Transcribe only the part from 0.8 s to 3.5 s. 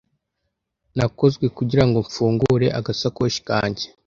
Nakozwe kugirango mfungure agasakoshi